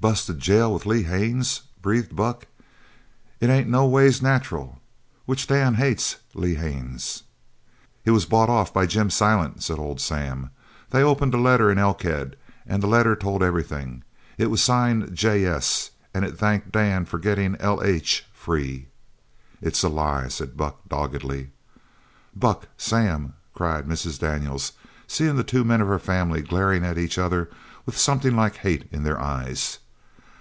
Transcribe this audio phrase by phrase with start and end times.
[0.00, 2.46] "Busted jail with Lee Haines!" breathed Buck.
[3.40, 4.78] "It ain't no ways nacheral.
[5.26, 7.24] Which Dan hates Lee Haines!"
[8.04, 10.50] "He was bought off by Jim Silent," said old Sam.
[10.90, 14.04] "They opened a letter in Elkhead, an' the letter told everything.
[14.38, 18.86] It was signed "J.S." an' it thanked Dan for gettin' "L.H." free."
[19.60, 21.50] "It's a lie!" said Buck doggedly.
[22.36, 22.68] "Buck!
[22.76, 24.20] Sam!" cried Mrs.
[24.20, 24.74] Daniels,
[25.08, 27.50] seeing the two men of her family glaring at each other
[27.84, 29.80] with something like hate in their eyes.